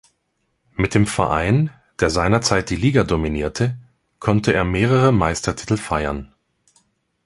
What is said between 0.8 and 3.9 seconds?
dem Verein, der seinerzeit die Liga dominierte,